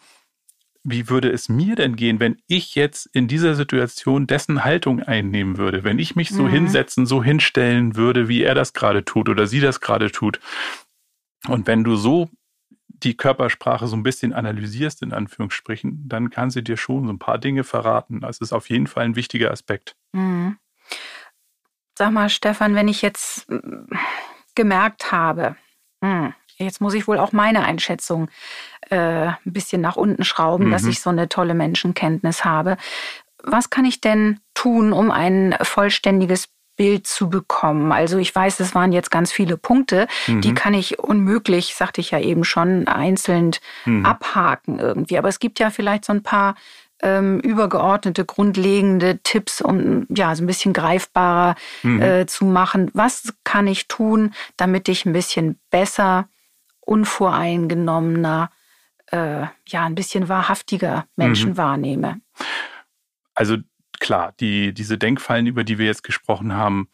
[0.83, 5.57] wie würde es mir denn gehen, wenn ich jetzt in dieser Situation dessen Haltung einnehmen
[5.57, 6.51] würde, wenn ich mich so mhm.
[6.51, 10.39] hinsetzen, so hinstellen würde, wie er das gerade tut oder sie das gerade tut.
[11.47, 12.29] Und wenn du so
[13.03, 17.19] die Körpersprache so ein bisschen analysierst, in Anführungsstrichen, dann kann sie dir schon so ein
[17.19, 18.21] paar Dinge verraten.
[18.21, 19.95] Das ist auf jeden Fall ein wichtiger Aspekt.
[20.11, 20.57] Mhm.
[21.97, 23.59] Sag mal, Stefan, wenn ich jetzt äh,
[24.55, 25.55] gemerkt habe,
[26.03, 28.29] hm, jetzt muss ich wohl auch meine Einschätzung
[28.89, 30.71] äh, ein bisschen nach unten schrauben, mhm.
[30.71, 32.77] dass ich so eine tolle Menschenkenntnis habe.
[33.43, 36.49] Was kann ich denn tun, um ein vollständiges
[36.79, 37.91] Bild zu bekommen.
[37.91, 40.39] Also ich weiß, es waren jetzt ganz viele Punkte, mhm.
[40.39, 43.51] die kann ich unmöglich, sagte ich ja eben schon, einzeln
[43.83, 44.05] mhm.
[44.05, 45.17] abhaken irgendwie.
[45.17, 46.55] Aber es gibt ja vielleicht so ein paar
[47.01, 52.01] ähm, übergeordnete, grundlegende Tipps, um ja so ein bisschen greifbarer mhm.
[52.01, 52.89] äh, zu machen.
[52.93, 56.29] Was kann ich tun, damit ich ein bisschen besser,
[56.79, 58.51] unvoreingenommener,
[59.07, 61.57] äh, ja ein bisschen wahrhaftiger Menschen mhm.
[61.57, 62.21] wahrnehme?
[63.35, 63.57] Also
[63.99, 66.89] klar, die, diese Denkfallen, über die wir jetzt gesprochen haben,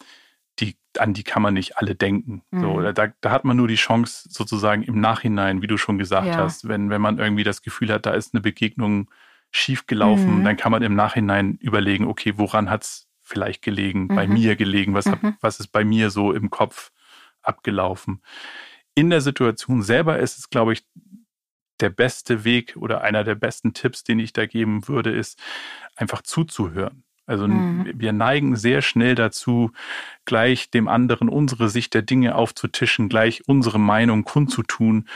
[0.59, 2.41] die, an die kann man nicht alle denken.
[2.51, 2.61] Mhm.
[2.61, 6.27] So, da, da hat man nur die Chance, sozusagen im Nachhinein, wie du schon gesagt
[6.27, 6.37] ja.
[6.37, 9.09] hast, wenn, wenn man irgendwie das Gefühl hat, da ist eine Begegnung
[9.51, 10.43] schiefgelaufen, mhm.
[10.43, 14.15] dann kann man im Nachhinein überlegen, okay, woran hat es vielleicht gelegen, mhm.
[14.15, 15.35] bei mir gelegen, was, hab, mhm.
[15.41, 16.91] was ist bei mir so im Kopf
[17.41, 18.21] abgelaufen.
[18.95, 20.85] In der Situation selber ist es, glaube ich,
[21.79, 25.39] der beste Weg oder einer der besten Tipps, den ich da geben würde, ist
[25.95, 27.03] einfach zuzuhören.
[27.27, 27.91] Also mhm.
[27.95, 29.71] wir neigen sehr schnell dazu,
[30.25, 35.07] gleich dem anderen unsere Sicht der Dinge aufzutischen, gleich unsere Meinung kundzutun.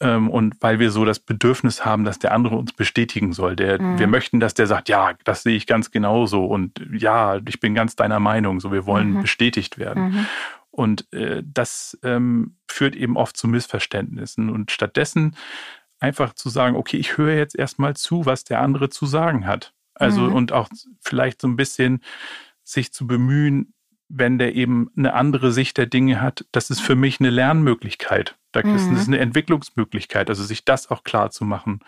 [0.00, 3.56] Ähm, und weil wir so das Bedürfnis haben, dass der andere uns bestätigen soll.
[3.56, 3.98] Der, mhm.
[3.98, 7.74] Wir möchten, dass der sagt, ja, das sehe ich ganz genauso und ja, ich bin
[7.74, 8.60] ganz deiner Meinung.
[8.60, 9.22] So, wir wollen mhm.
[9.22, 10.10] bestätigt werden.
[10.10, 10.26] Mhm.
[10.70, 14.50] Und äh, das ähm, führt eben oft zu Missverständnissen.
[14.50, 15.34] Und stattdessen
[15.98, 19.72] einfach zu sagen, okay, ich höre jetzt erstmal zu, was der andere zu sagen hat.
[19.94, 20.34] Also mhm.
[20.34, 20.68] und auch
[21.00, 22.02] vielleicht so ein bisschen
[22.64, 23.72] sich zu bemühen,
[24.08, 28.36] wenn der eben eine andere Sicht der Dinge hat, das ist für mich eine Lernmöglichkeit.
[28.52, 29.14] Das ist mhm.
[29.14, 31.80] eine Entwicklungsmöglichkeit, also sich das auch klar zu machen.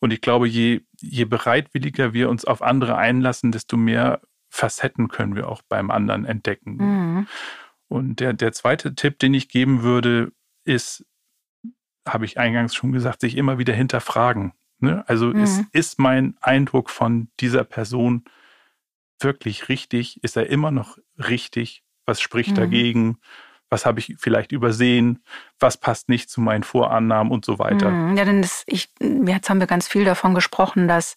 [0.00, 5.34] Und ich glaube, je, je bereitwilliger wir uns auf andere einlassen, desto mehr Facetten können
[5.34, 6.76] wir auch beim anderen entdecken.
[6.76, 7.26] Mhm.
[7.88, 10.32] Und der, der zweite Tipp, den ich geben würde,
[10.64, 11.04] ist,
[12.06, 14.52] habe ich eingangs schon gesagt, sich immer wieder hinterfragen.
[14.78, 15.04] Ne?
[15.06, 15.42] Also mhm.
[15.42, 18.24] ist, ist mein Eindruck von dieser Person
[19.20, 20.22] wirklich richtig?
[20.22, 21.82] Ist er immer noch richtig?
[22.06, 22.56] Was spricht mhm.
[22.56, 23.18] dagegen?
[23.74, 25.22] was habe ich vielleicht übersehen,
[25.58, 27.90] was passt nicht zu meinen Vorannahmen und so weiter.
[27.90, 28.16] Mhm.
[28.16, 31.16] Ja, denn das, ich, jetzt haben wir ganz viel davon gesprochen, dass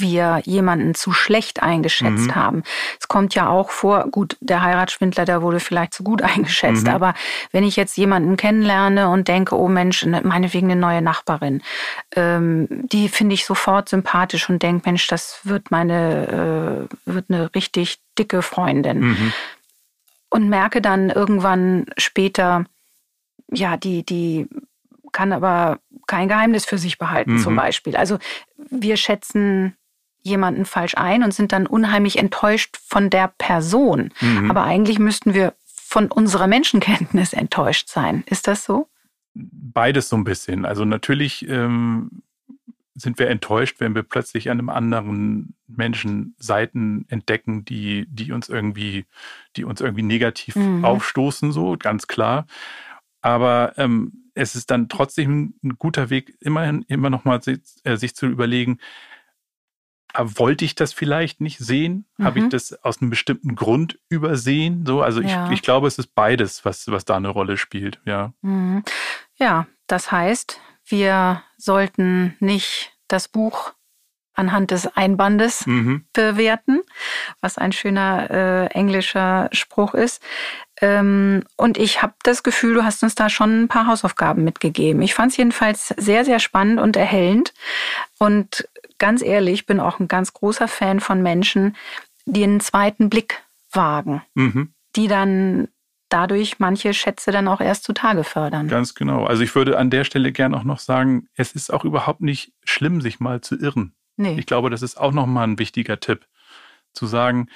[0.00, 2.34] wir jemanden zu schlecht eingeschätzt mhm.
[2.34, 2.62] haben.
[2.98, 6.92] Es kommt ja auch vor, gut, der Heiratsschwindler, der wurde vielleicht zu gut eingeschätzt, mhm.
[6.92, 7.14] aber
[7.52, 11.62] wenn ich jetzt jemanden kennenlerne und denke, oh Mensch, ne, meinetwegen eine neue Nachbarin,
[12.16, 17.54] ähm, die finde ich sofort sympathisch und denke, Mensch, das wird meine, äh, wird eine
[17.54, 19.00] richtig dicke Freundin.
[19.00, 19.32] Mhm.
[20.30, 22.64] Und merke dann irgendwann später,
[23.52, 24.48] ja, die, die
[25.12, 27.38] kann aber kein Geheimnis für sich behalten, mhm.
[27.38, 27.96] zum Beispiel.
[27.96, 28.18] Also
[28.70, 29.76] wir schätzen
[30.22, 34.12] jemanden falsch ein und sind dann unheimlich enttäuscht von der Person.
[34.20, 34.50] Mhm.
[34.50, 38.24] Aber eigentlich müssten wir von unserer Menschenkenntnis enttäuscht sein.
[38.26, 38.88] Ist das so?
[39.34, 40.64] Beides so ein bisschen.
[40.64, 42.22] Also natürlich ähm,
[42.94, 48.48] sind wir enttäuscht, wenn wir plötzlich an einem anderen Menschen Seiten entdecken, die, die uns
[48.48, 49.06] irgendwie,
[49.56, 50.84] die uns irgendwie negativ mhm.
[50.84, 52.46] aufstoßen, so ganz klar.
[53.22, 57.96] Aber ähm, es ist dann trotzdem ein guter Weg, immerhin immer noch mal sich, äh,
[57.96, 58.78] sich zu überlegen,
[60.16, 62.06] wollte ich das vielleicht nicht sehen?
[62.16, 62.24] Mhm.
[62.24, 62.50] Habe ich mhm.
[62.50, 64.84] das aus einem bestimmten Grund übersehen?
[64.86, 65.46] So, also ja.
[65.46, 68.32] ich, ich glaube, es ist beides, was, was da eine Rolle spielt, ja.
[68.42, 68.82] Mhm.
[69.36, 73.72] Ja, das heißt, wir sollten nicht das Buch
[74.34, 76.04] anhand des Einbandes mhm.
[76.12, 76.80] bewerten,
[77.40, 80.22] was ein schöner äh, englischer Spruch ist.
[80.80, 85.02] Ähm, und ich habe das Gefühl, du hast uns da schon ein paar Hausaufgaben mitgegeben.
[85.02, 87.52] Ich fand es jedenfalls sehr, sehr spannend und erhellend.
[88.18, 88.66] Und
[89.00, 91.76] ganz ehrlich, bin auch ein ganz großer Fan von Menschen,
[92.26, 94.72] die einen zweiten Blick wagen, mhm.
[94.94, 95.66] die dann
[96.08, 98.68] dadurch manche Schätze dann auch erst zutage fördern.
[98.68, 99.24] Ganz genau.
[99.24, 102.52] Also ich würde an der Stelle gern auch noch sagen, es ist auch überhaupt nicht
[102.64, 103.94] schlimm, sich mal zu irren.
[104.16, 104.38] Nee.
[104.38, 106.26] Ich glaube, das ist auch nochmal ein wichtiger Tipp,
[106.92, 107.48] zu sagen,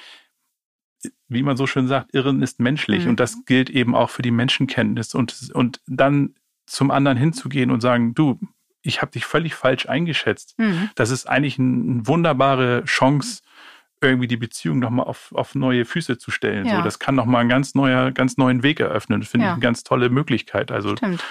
[1.27, 3.03] wie man so schön sagt, Irren ist menschlich.
[3.03, 3.11] Mhm.
[3.11, 5.13] Und das gilt eben auch für die Menschenkenntnis.
[5.13, 8.39] Und, und dann zum anderen hinzugehen und sagen, du,
[8.85, 10.57] ich habe dich völlig falsch eingeschätzt.
[10.57, 10.89] Mhm.
[10.95, 13.41] Das ist eigentlich eine ein wunderbare Chance,
[14.01, 16.65] irgendwie die Beziehung nochmal auf, auf neue Füße zu stellen.
[16.65, 16.77] Ja.
[16.77, 19.21] So, das kann nochmal einen ganz neuer, ganz neuen Weg eröffnen.
[19.21, 19.51] Das finde ja.
[19.51, 20.71] ich eine ganz tolle Möglichkeit.
[20.71, 21.23] Also Stimmt.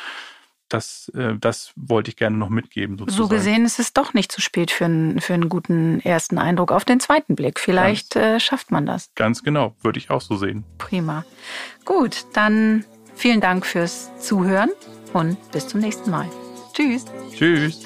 [0.70, 2.98] Das, äh, das wollte ich gerne noch mitgeben.
[2.98, 3.22] Sozusagen.
[3.22, 6.72] So gesehen ist es doch nicht zu spät für einen, für einen guten ersten Eindruck
[6.72, 7.60] auf den zweiten Blick.
[7.60, 9.10] Vielleicht ganz, äh, schafft man das.
[9.14, 10.64] Ganz genau, würde ich auch so sehen.
[10.78, 11.24] Prima.
[11.84, 14.70] Gut, dann vielen Dank fürs Zuhören
[15.12, 16.28] und bis zum nächsten Mal.
[16.74, 17.04] Tschüss.
[17.32, 17.80] Tschüss.